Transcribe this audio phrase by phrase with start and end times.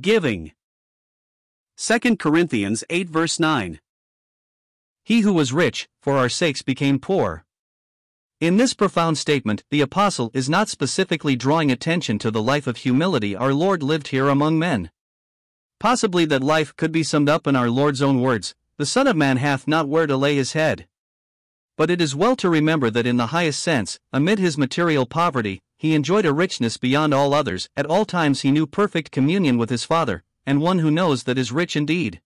[0.00, 0.52] Giving.
[1.76, 3.80] 2 Corinthians 8 verse 9.
[5.04, 7.44] He who was rich, for our sakes became poor.
[8.40, 12.78] In this profound statement, the Apostle is not specifically drawing attention to the life of
[12.78, 14.90] humility our Lord lived here among men.
[15.80, 19.16] Possibly that life could be summed up in our Lord's own words The Son of
[19.16, 20.88] Man hath not where to lay his head.
[21.76, 25.62] But it is well to remember that in the highest sense, amid his material poverty,
[25.76, 29.70] he enjoyed a richness beyond all others, at all times he knew perfect communion with
[29.70, 32.20] his Father, and one who knows that is rich indeed.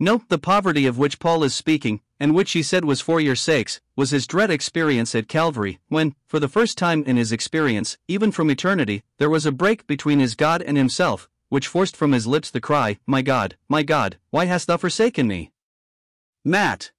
[0.00, 3.36] Note the poverty of which Paul is speaking, and which he said was for your
[3.36, 7.96] sakes, was his dread experience at Calvary, when, for the first time in his experience,
[8.08, 12.12] even from eternity, there was a break between his God and himself, which forced from
[12.12, 15.52] his lips the cry, My God, my God, why hast thou forsaken me?
[16.44, 16.92] Matt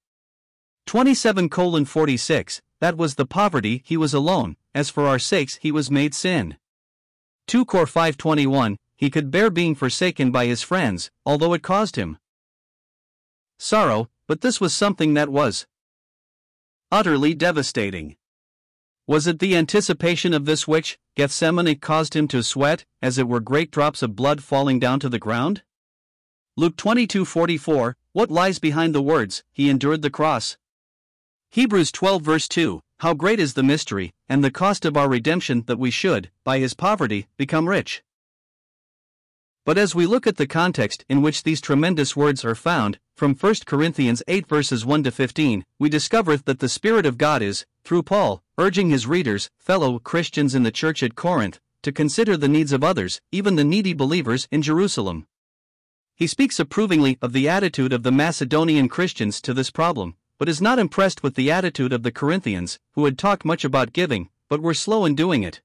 [0.86, 5.70] 27 colon 46, that was the poverty, he was alone, as for our sakes he
[5.70, 6.56] was made sin.
[7.46, 12.18] 2 Cor 521, he could bear being forsaken by his friends, although it caused him
[13.58, 15.66] sorrow, but this was something that was
[16.90, 18.16] utterly devastating.
[19.08, 23.40] Was it the anticipation of this which, Gethsemane caused him to sweat, as it were
[23.40, 25.62] great drops of blood falling down to the ground?
[26.58, 30.58] Luke 22:44, what lies behind the words, he endured the cross?
[31.50, 35.62] Hebrews 12 verse 2 How great is the mystery, and the cost of our redemption
[35.68, 38.02] that we should, by his poverty, become rich.
[39.64, 43.34] But as we look at the context in which these tremendous words are found, from
[43.34, 47.66] 1 Corinthians 8 verses 1 to 15, we discover that the Spirit of God is,
[47.88, 52.46] through Paul, urging his readers, fellow Christians in the church at Corinth, to consider the
[52.46, 55.26] needs of others, even the needy believers in Jerusalem.
[56.14, 60.60] He speaks approvingly of the attitude of the Macedonian Christians to this problem, but is
[60.60, 64.60] not impressed with the attitude of the Corinthians, who had talked much about giving, but
[64.60, 65.62] were slow in doing it.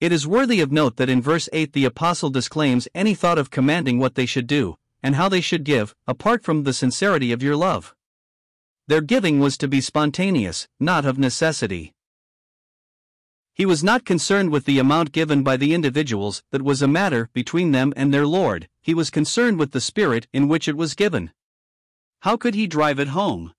[0.00, 3.50] It is worthy of note that in verse 8 the apostle disclaims any thought of
[3.50, 7.42] commanding what they should do, and how they should give, apart from the sincerity of
[7.42, 7.92] your love.
[8.86, 11.94] Their giving was to be spontaneous, not of necessity.
[13.54, 17.30] He was not concerned with the amount given by the individuals, that was a matter
[17.32, 20.94] between them and their Lord, he was concerned with the spirit in which it was
[20.94, 21.32] given.
[22.20, 23.54] How could he drive it home?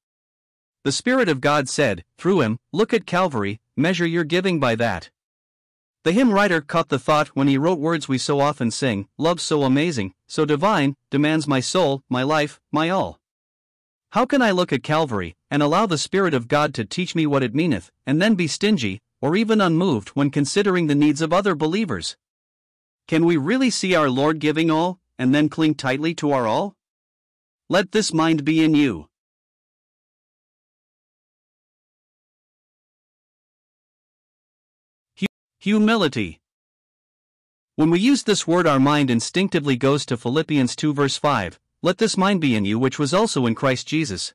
[0.84, 5.10] The Spirit of God said, through him, Look at Calvary, measure your giving by that.
[6.04, 9.42] The hymn writer caught the thought when he wrote words we so often sing Love
[9.42, 13.20] so amazing, so divine, demands my soul, my life, my all.
[14.16, 17.28] How can I look at Calvary, and allow the Spirit of God to teach me
[17.28, 21.34] what it meaneth, and then be stingy, or even unmoved when considering the needs of
[21.34, 22.16] other believers?
[23.10, 26.78] Can we really see our Lord giving all, and then cling tightly to our all?
[27.70, 29.10] Let this mind be in you.
[35.60, 36.40] Humility.
[37.76, 42.00] When we use this word, our mind instinctively goes to Philippians 2 verse 5 Let
[42.00, 44.34] this mind be in you, which was also in Christ Jesus.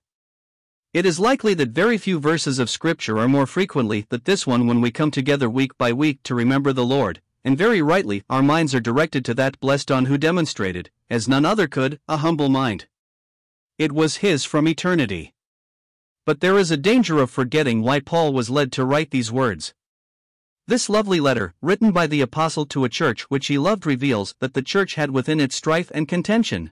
[0.95, 4.69] It is likely that very few verses of Scripture are more frequently than this one
[4.69, 8.41] when we come together week by week to remember the Lord, and very rightly our
[8.41, 12.51] minds are directed to that blessed one who demonstrated, as none other could, a humble
[12.51, 12.87] mind.
[13.79, 15.35] It was his from eternity.
[16.25, 19.75] But there is a danger of forgetting why Paul was led to write these words.
[20.69, 24.55] This lovely letter, written by the apostle to a church which he loved, reveals that
[24.55, 26.71] the church had within it strife and contention.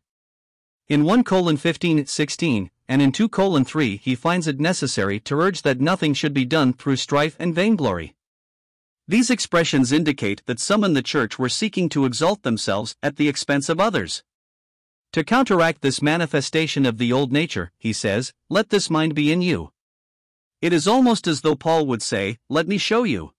[0.89, 1.23] In 1
[1.59, 6.33] 15 16, and in 2 3, he finds it necessary to urge that nothing should
[6.33, 8.15] be done through strife and vainglory.
[9.07, 13.29] These expressions indicate that some in the church were seeking to exalt themselves at the
[13.29, 14.23] expense of others.
[15.13, 19.43] To counteract this manifestation of the old nature, he says, Let this mind be in
[19.43, 19.73] you.
[20.63, 23.35] It is almost as though Paul would say, Let me show you.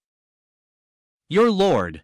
[1.28, 2.04] Your Lord.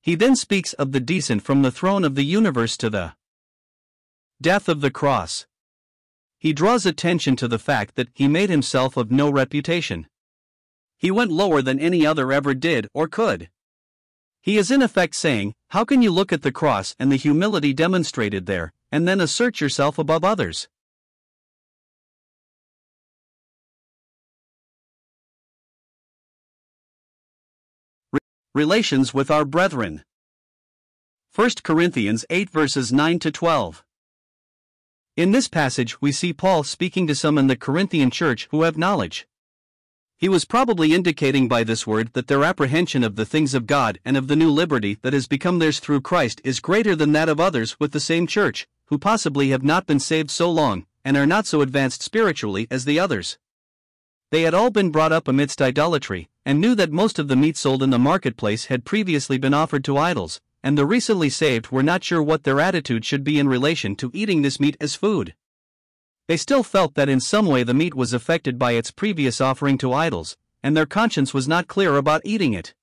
[0.00, 3.12] He then speaks of the descent from the throne of the universe to the
[4.40, 5.46] death of the cross.
[6.38, 10.06] He draws attention to the fact that he made himself of no reputation.
[10.98, 13.48] He went lower than any other ever did or could.
[14.42, 17.72] He is in effect saying, How can you look at the cross and the humility
[17.72, 20.68] demonstrated there, and then assert yourself above others?
[28.54, 30.04] Relations with our brethren.
[31.34, 33.85] 1 Corinthians 8 verses 9 to 12.
[35.16, 38.76] In this passage, we see Paul speaking to some in the Corinthian church who have
[38.76, 39.26] knowledge.
[40.18, 43.98] He was probably indicating by this word that their apprehension of the things of God
[44.04, 47.30] and of the new liberty that has become theirs through Christ is greater than that
[47.30, 51.16] of others with the same church, who possibly have not been saved so long, and
[51.16, 53.38] are not so advanced spiritually as the others.
[54.30, 57.56] They had all been brought up amidst idolatry, and knew that most of the meat
[57.56, 61.80] sold in the marketplace had previously been offered to idols, and the recently saved were
[61.80, 65.32] not sure what their attitude should be in relation to eating this meat as food.
[66.26, 69.78] They still felt that in some way the meat was affected by its previous offering
[69.78, 72.74] to idols, and their conscience was not clear about eating it.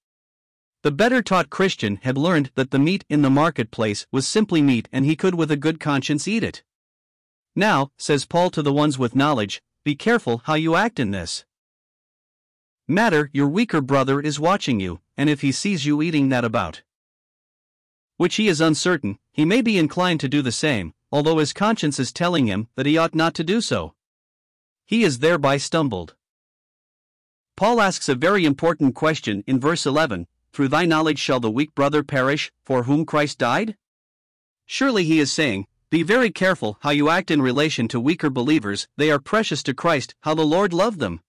[0.84, 4.88] The better taught Christian had learned that the meat in the marketplace was simply meat
[4.94, 6.64] and he could with a good conscience eat it.
[7.54, 11.44] Now, says Paul to the ones with knowledge, be careful how you act in this
[12.88, 13.30] matter.
[13.34, 16.82] Your weaker brother is watching you, and if he sees you eating that about
[18.18, 22.00] which he is uncertain, he may be inclined to do the same, although his conscience
[22.00, 23.94] is telling him that he ought not to do so.
[24.86, 26.16] He is thereby stumbled.
[27.56, 31.76] Paul asks a very important question in verse 11 Through thy knowledge shall the weak
[31.76, 33.78] brother perish, for whom Christ died?
[34.66, 38.88] Surely he is saying, Be very careful how you act in relation to weaker believers,
[38.98, 41.22] they are precious to Christ, how the Lord loved them.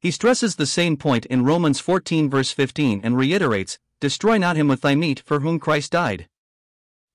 [0.00, 4.68] He stresses the same point in Romans 14 verse 15 and reiterates, Destroy not him
[4.68, 6.28] with thy meat for whom Christ died.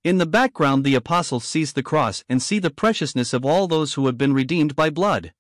[0.04, 3.94] In the background, the apostles sees the cross and see the preciousness of all those
[3.94, 5.32] who have been redeemed by blood.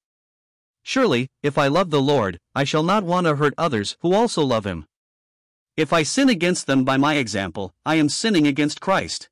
[0.84, 4.44] Surely, if I love the Lord, I shall not want to hurt others who also
[4.44, 4.86] love him.
[5.76, 9.28] If I sin against them by my example, I am sinning against Christ.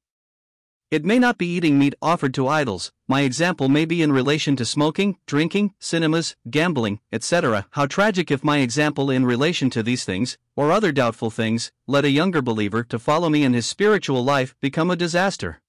[0.89, 4.56] It may not be eating meat offered to idols, my example may be in relation
[4.56, 7.68] to smoking, drinking, cinemas, gambling, etc.
[7.72, 12.06] How tragic if my example in relation to these things, or other doubtful things, led
[12.06, 15.62] a younger believer to follow me in his spiritual life become a disaster.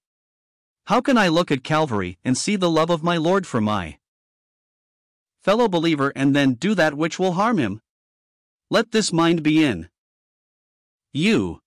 [0.85, 3.97] How can I look at Calvary and see the love of my Lord for my
[5.43, 7.81] fellow believer and then do that which will harm him?
[8.69, 9.89] Let this mind be in
[11.11, 11.59] you